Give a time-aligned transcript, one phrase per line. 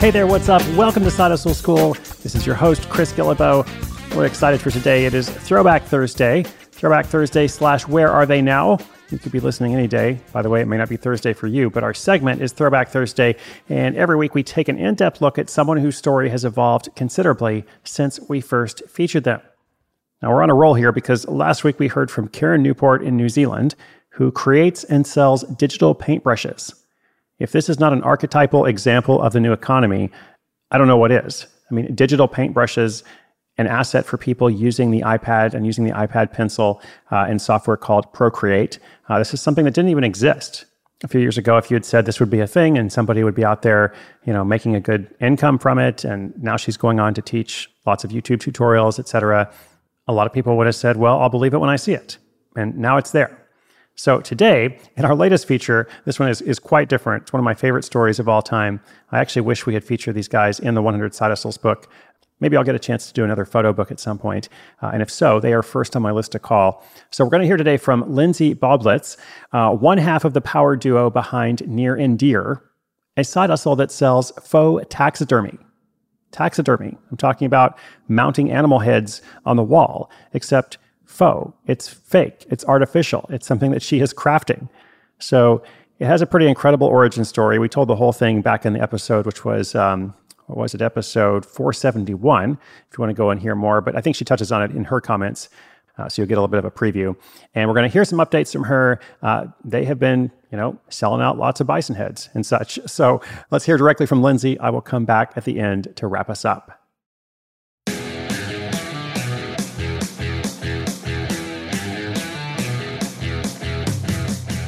[0.00, 0.66] Hey there, what's up?
[0.76, 1.92] Welcome to Side Hustle School.
[2.22, 3.66] This is your host, Chris Guillebeau.
[4.16, 5.04] We're excited for today.
[5.04, 6.42] It is Throwback Thursday.
[6.42, 8.78] Throwback Thursday slash Where Are They Now?
[9.10, 10.18] You could be listening any day.
[10.32, 12.88] By the way, it may not be Thursday for you, but our segment is Throwback
[12.88, 13.36] Thursday.
[13.68, 16.88] And every week we take an in depth look at someone whose story has evolved
[16.96, 19.42] considerably since we first featured them.
[20.22, 23.18] Now we're on a roll here because last week we heard from Karen Newport in
[23.18, 23.74] New Zealand,
[24.12, 26.79] who creates and sells digital paintbrushes.
[27.40, 30.10] If this is not an archetypal example of the new economy,
[30.70, 31.46] I don't know what is.
[31.70, 33.02] I mean, digital paintbrushes,
[33.56, 37.76] an asset for people using the iPad and using the iPad Pencil uh, in software
[37.76, 38.78] called Procreate.
[39.08, 40.66] Uh, this is something that didn't even exist
[41.02, 41.56] a few years ago.
[41.56, 43.94] If you had said this would be a thing and somebody would be out there,
[44.24, 47.68] you know, making a good income from it, and now she's going on to teach
[47.86, 49.50] lots of YouTube tutorials, etc.,
[50.08, 52.18] a lot of people would have said, "Well, I'll believe it when I see it,"
[52.56, 53.39] and now it's there.
[54.00, 57.24] So today, in our latest feature, this one is, is quite different.
[57.24, 58.80] It's one of my favorite stories of all time.
[59.12, 61.86] I actually wish we had featured these guys in the 100 Side Hustles book.
[62.40, 64.48] Maybe I'll get a chance to do another photo book at some point.
[64.80, 66.82] Uh, and if so, they are first on my list to call.
[67.10, 69.18] So we're going to hear today from Lindsay Boblitz,
[69.52, 72.62] uh, one half of the power duo behind Near and Deer,
[73.18, 75.58] a side hustle that sells faux taxidermy.
[76.32, 76.96] Taxidermy.
[77.10, 77.76] I'm talking about
[78.08, 80.78] mounting animal heads on the wall, except
[81.10, 81.52] faux.
[81.66, 82.46] It's fake.
[82.50, 83.26] It's artificial.
[83.30, 84.68] It's something that she is crafting.
[85.18, 85.62] So
[85.98, 87.58] it has a pretty incredible origin story.
[87.58, 90.14] We told the whole thing back in the episode, which was um,
[90.46, 93.80] what was it, episode 471, if you want to go and hear more.
[93.80, 95.48] But I think she touches on it in her comments.
[95.98, 97.14] Uh, so you'll get a little bit of a preview.
[97.54, 99.00] And we're going to hear some updates from her.
[99.20, 102.78] Uh, they have been, you know, selling out lots of bison heads and such.
[102.86, 104.58] So let's hear directly from Lindsay.
[104.60, 106.79] I will come back at the end to wrap us up.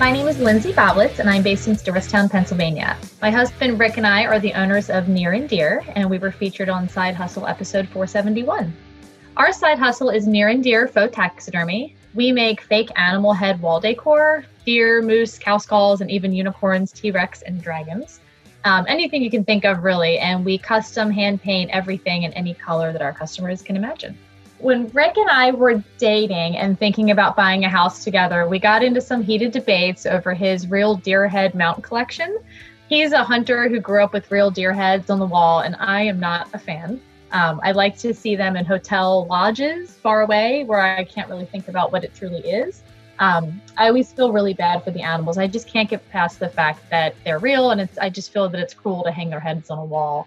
[0.00, 2.96] My name is Lindsay Boblitz, and I'm based in Stewartstown, Pennsylvania.
[3.20, 6.32] My husband Rick and I are the owners of Near and Deer, and we were
[6.32, 8.74] featured on Side Hustle episode 471.
[9.36, 11.96] Our side hustle is Near and Deer faux taxidermy.
[12.14, 17.10] We make fake animal head wall decor, deer, moose, cow skulls, and even unicorns, T
[17.10, 18.20] Rex, and dragons.
[18.64, 20.18] Um, anything you can think of, really.
[20.18, 24.16] And we custom hand paint everything in any color that our customers can imagine
[24.60, 28.82] when Rick and I were dating and thinking about buying a house together, we got
[28.82, 32.38] into some heated debates over his real deer head mount collection.
[32.88, 36.02] He's a hunter who grew up with real deer heads on the wall, and I
[36.02, 37.00] am not a fan.
[37.32, 41.44] Um, I like to see them in hotel lodges far away where I can't really
[41.44, 42.82] think about what it truly is.
[43.20, 45.38] Um, I always feel really bad for the animals.
[45.38, 48.60] I just can't get past the fact that they're real, and I just feel that
[48.60, 50.26] it's cruel to hang their heads on a wall.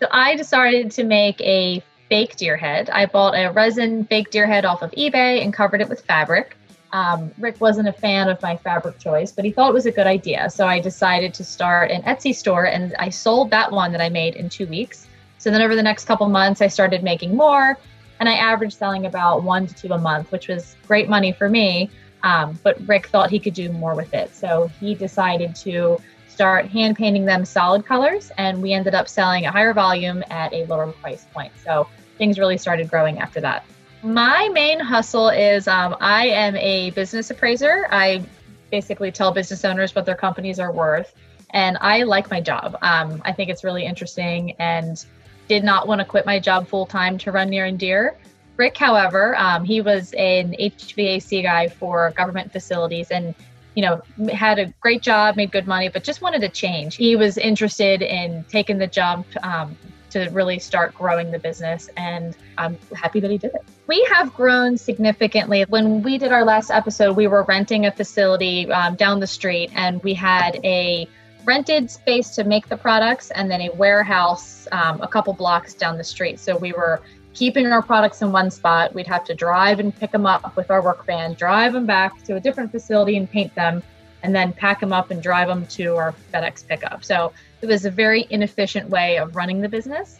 [0.00, 2.90] So I decided to make a fake deer head.
[2.90, 6.56] I bought a resin fake deer head off of eBay and covered it with fabric.
[6.92, 9.90] Um, Rick wasn't a fan of my fabric choice, but he thought it was a
[9.90, 10.48] good idea.
[10.48, 14.08] So I decided to start an Etsy store and I sold that one that I
[14.08, 15.08] made in two weeks.
[15.38, 17.76] So then over the next couple months, I started making more
[18.20, 21.48] and I averaged selling about one to two a month, which was great money for
[21.48, 21.90] me.
[22.22, 24.34] Um, but Rick thought he could do more with it.
[24.34, 25.98] So he decided to
[26.34, 30.52] start hand painting them solid colors, and we ended up selling a higher volume at
[30.52, 31.52] a lower price point.
[31.64, 31.86] So
[32.18, 33.64] things really started growing after that.
[34.02, 37.86] My main hustle is um, I am a business appraiser.
[37.90, 38.24] I
[38.72, 41.14] basically tell business owners what their companies are worth,
[41.50, 42.76] and I like my job.
[42.82, 45.02] Um, I think it's really interesting and
[45.46, 48.18] did not want to quit my job full time to run near and deer.
[48.56, 53.34] Rick, however, um, he was an HVAC guy for government facilities and
[53.74, 54.02] you know,
[54.32, 56.96] had a great job, made good money, but just wanted to change.
[56.96, 59.76] He was interested in taking the jump um,
[60.10, 63.64] to really start growing the business, and I'm happy that he did it.
[63.88, 65.64] We have grown significantly.
[65.68, 69.70] When we did our last episode, we were renting a facility um, down the street,
[69.74, 71.08] and we had a
[71.44, 75.98] rented space to make the products and then a warehouse um, a couple blocks down
[75.98, 76.38] the street.
[76.40, 77.02] So we were
[77.34, 78.94] keeping our products in one spot.
[78.94, 82.22] We'd have to drive and pick them up with our work van, drive them back
[82.24, 83.82] to a different facility and paint them,
[84.22, 87.04] and then pack them up and drive them to our FedEx pickup.
[87.04, 90.18] So it was a very inefficient way of running the business.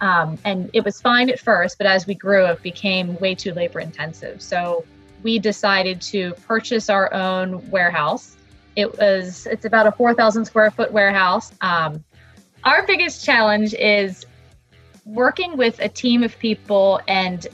[0.00, 3.54] Um, and it was fine at first, but as we grew, it became way too
[3.54, 4.42] labor intensive.
[4.42, 4.84] So
[5.22, 8.36] we decided to purchase our own warehouse.
[8.74, 11.52] It was it's about a 4,000 square foot warehouse.
[11.62, 12.04] Um,
[12.64, 14.26] our biggest challenge is
[15.06, 17.46] working with a team of people and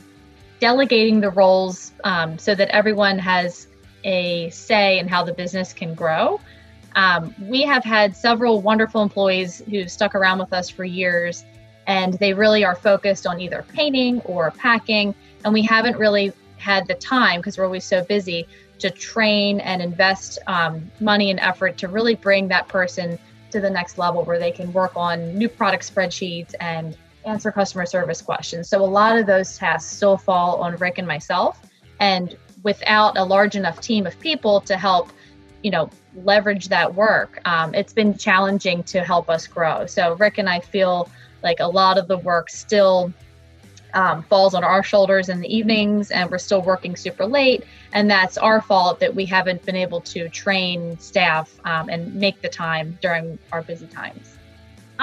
[0.59, 3.69] delegating the roles um, so that everyone has
[4.05, 6.41] a say in how the business can grow.
[6.95, 11.45] Um, we have had several wonderful employees who've stuck around with us for years,
[11.87, 15.15] and they really are focused on either painting or packing.
[15.45, 18.47] And we haven't really had the time because we're always so busy
[18.79, 23.19] to train and invest um, money and effort to really bring that person
[23.51, 27.87] to the next level where they can work on new product spreadsheets and answer customer
[27.87, 28.69] service questions.
[28.69, 31.61] So a lot of those tasks still fall on Rick and myself.
[32.01, 35.11] And without a large enough team of people to help,
[35.63, 39.87] you know, leverage that work, um, it's been challenging to help us grow.
[39.87, 41.09] So Rick and I feel
[41.43, 43.13] like a lot of the work still
[43.95, 48.11] um, falls on our shoulders in the evenings and we're still working super late and
[48.11, 52.49] that's our fault that we haven't been able to train staff um, and make the
[52.49, 54.39] time during our busy times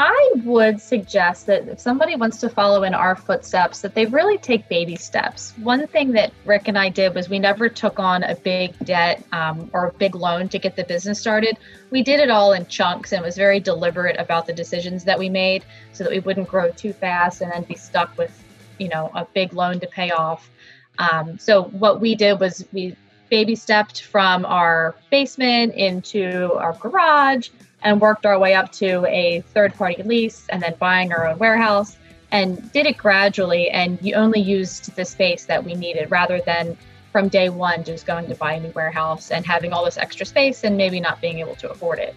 [0.01, 4.38] I would suggest that if somebody wants to follow in our footsteps, that they really
[4.38, 5.51] take baby steps.
[5.57, 9.22] One thing that Rick and I did was we never took on a big debt
[9.34, 11.57] um, or a big loan to get the business started.
[11.90, 15.19] We did it all in chunks and it was very deliberate about the decisions that
[15.19, 18.42] we made so that we wouldn't grow too fast and then be stuck with,
[18.78, 20.50] you know, a big loan to pay off.
[20.98, 22.96] Um, so what we did was we
[23.29, 27.49] baby stepped from our basement into our garage
[27.81, 31.37] and worked our way up to a third party lease and then buying our own
[31.37, 31.97] warehouse
[32.31, 33.69] and did it gradually.
[33.69, 36.77] And you only used the space that we needed rather than
[37.11, 40.25] from day one just going to buy a new warehouse and having all this extra
[40.25, 42.15] space and maybe not being able to afford it.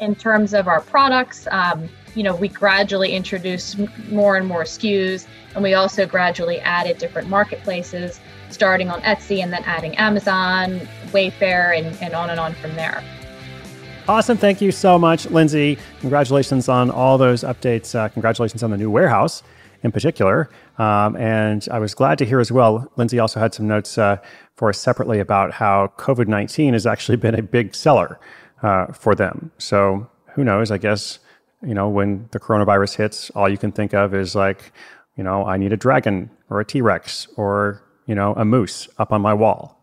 [0.00, 3.78] In terms of our products um, you know we gradually introduced
[4.10, 8.20] more and more skus and we also gradually added different marketplaces
[8.52, 10.80] starting on etsy and then adding amazon
[11.12, 13.02] wayfair and, and on and on from there
[14.08, 14.36] Awesome.
[14.36, 15.78] Thank you so much, Lindsay.
[16.00, 17.94] Congratulations on all those updates.
[17.94, 19.44] Uh, congratulations on the new warehouse
[19.82, 20.50] in particular.
[20.78, 24.16] Um, and I was glad to hear as well, Lindsay also had some notes uh,
[24.54, 28.18] for us separately about how COVID 19 has actually been a big seller
[28.62, 29.50] uh, for them.
[29.58, 30.70] So who knows?
[30.70, 31.18] I guess,
[31.64, 34.72] you know, when the coronavirus hits, all you can think of is like,
[35.16, 38.88] you know, I need a dragon or a T Rex or, you know, a moose
[38.98, 39.78] up on my wall.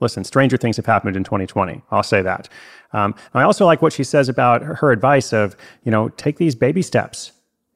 [0.00, 1.82] Listen, stranger things have happened in 2020.
[1.90, 2.48] I'll say that.
[2.92, 6.36] Um, I also like what she says about her, her advice of, you know, take
[6.36, 7.32] these baby steps.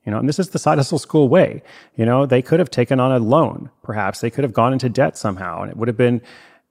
[0.06, 1.62] You know, and this is the side hustle school way.
[1.96, 4.20] You know, they could have taken on a loan, perhaps.
[4.20, 6.20] They could have gone into debt somehow, and it would have been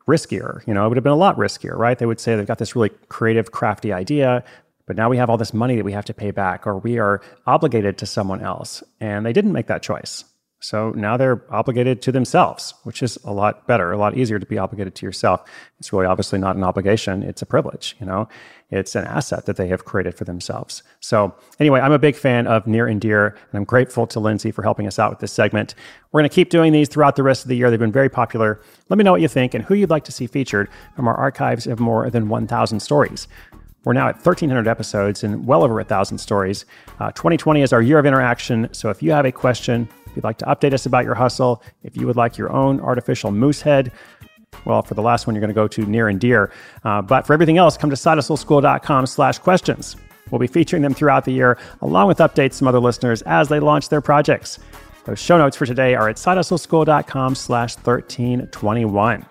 [0.07, 0.65] riskier.
[0.67, 1.97] You know, it would have been a lot riskier, right?
[1.97, 4.43] They would say they've got this really creative, crafty idea,
[4.85, 6.99] but now we have all this money that we have to pay back, or we
[6.99, 8.83] are obligated to someone else.
[8.99, 10.25] And they didn't make that choice.
[10.61, 14.45] So now they're obligated to themselves, which is a lot better, a lot easier to
[14.45, 15.43] be obligated to yourself.
[15.79, 18.29] It's really obviously not an obligation, it's a privilege, you know.
[18.69, 20.83] It's an asset that they have created for themselves.
[20.99, 24.51] So, anyway, I'm a big fan of Near and Deer, and I'm grateful to Lindsay
[24.51, 25.73] for helping us out with this segment.
[26.11, 27.69] We're going to keep doing these throughout the rest of the year.
[27.69, 28.61] They've been very popular.
[28.87, 31.15] Let me know what you think and who you'd like to see featured from our
[31.15, 33.27] archives of more than 1,000 stories.
[33.83, 36.65] We're now at 1,300 episodes and well over 1,000 stories.
[36.99, 38.71] Uh, 2020 is our year of interaction.
[38.73, 41.63] So if you have a question, if you'd like to update us about your hustle,
[41.83, 43.93] if you would like your own artificial moose head,
[44.65, 46.51] well, for the last one, you're going to go to near and deer.
[46.83, 49.95] Uh, but for everything else, come to sidehustleschool.com slash questions.
[50.29, 53.61] We'll be featuring them throughout the year, along with updates from other listeners as they
[53.61, 54.59] launch their projects.
[55.05, 59.25] Those show notes for today are at sidehustleschool.com slash 1321.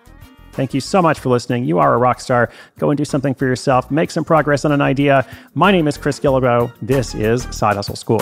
[0.51, 1.63] Thank you so much for listening.
[1.63, 2.51] You are a rock star.
[2.77, 3.89] Go and do something for yourself.
[3.89, 5.25] Make some progress on an idea.
[5.53, 6.73] My name is Chris Guillebeau.
[6.81, 8.21] This is Side Hustle School.